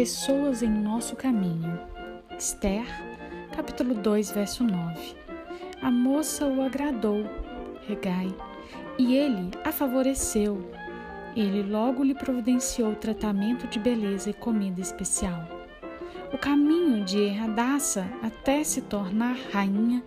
[0.00, 1.78] pessoas em nosso caminho.
[2.38, 2.86] Esther,
[3.54, 5.14] capítulo 2, verso 9.
[5.82, 7.22] A moça o agradou,
[7.86, 8.34] Regai,
[8.96, 10.72] e ele a favoreceu.
[11.36, 15.46] Ele logo lhe providenciou tratamento de beleza e comida especial.
[16.32, 20.02] O caminho de Erradaça até se tornar rainha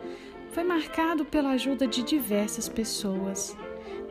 [0.53, 3.55] foi marcado pela ajuda de diversas pessoas,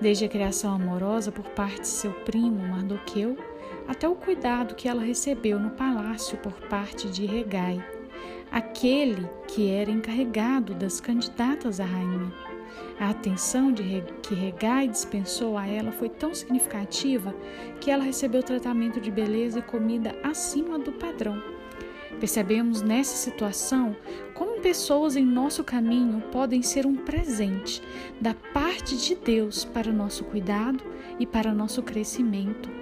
[0.00, 3.36] desde a criação amorosa por parte de seu primo Mardoqueu
[3.86, 7.84] até o cuidado que ela recebeu no palácio por parte de Regai,
[8.50, 12.32] aquele que era encarregado das candidatas à rainha.
[13.00, 17.34] A atenção de que Regai dispensou a ela foi tão significativa
[17.80, 21.42] que ela recebeu tratamento de beleza e comida acima do padrão.
[22.20, 23.96] Percebemos nessa situação
[24.34, 27.82] como pessoas em nosso caminho podem ser um presente
[28.20, 30.84] da parte de Deus para nosso cuidado
[31.18, 32.81] e para nosso crescimento.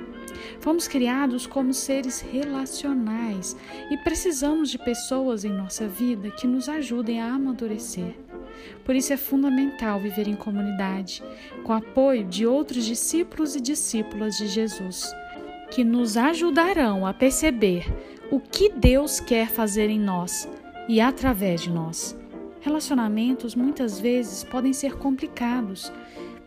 [0.61, 3.57] Fomos criados como seres relacionais
[3.91, 8.15] e precisamos de pessoas em nossa vida que nos ajudem a amadurecer.
[8.85, 11.23] Por isso é fundamental viver em comunidade,
[11.65, 15.11] com apoio de outros discípulos e discípulas de Jesus,
[15.71, 17.85] que nos ajudarão a perceber
[18.31, 20.49] o que Deus quer fazer em nós
[20.89, 22.17] e através de nós.
[22.61, 25.91] Relacionamentos muitas vezes podem ser complicados,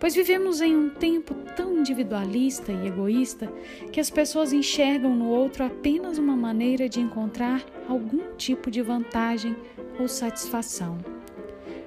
[0.03, 3.49] pois vivemos em um tempo tão individualista e egoísta
[3.89, 9.55] que as pessoas enxergam no outro apenas uma maneira de encontrar algum tipo de vantagem
[9.97, 10.97] ou satisfação.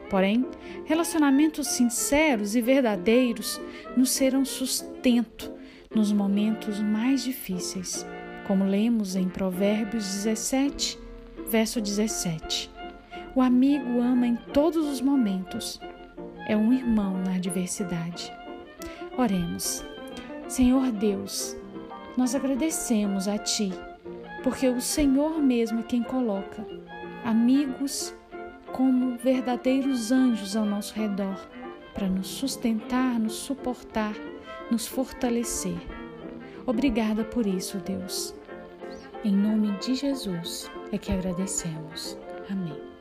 [0.09, 0.47] Porém,
[0.87, 3.61] relacionamentos sinceros e verdadeiros
[3.95, 5.53] nos serão sustento
[5.95, 8.07] nos momentos mais difíceis
[8.47, 10.99] como lemos em Provérbios 17,
[11.49, 12.71] verso 17.
[13.35, 15.79] O amigo ama em todos os momentos,
[16.47, 18.33] é um irmão na adversidade.
[19.19, 19.85] Oremos.
[20.49, 21.57] Senhor Deus,
[22.17, 23.73] nós agradecemos a Ti,
[24.43, 26.67] porque o Senhor mesmo é quem coloca
[27.25, 28.15] amigos
[28.73, 31.37] como verdadeiros anjos ao nosso redor
[31.93, 34.15] para nos sustentar, nos suportar,
[34.71, 35.79] nos fortalecer.
[36.67, 38.35] Obrigada por isso, Deus.
[39.25, 42.19] Em nome de Jesus é que agradecemos.
[42.51, 42.96] Amém.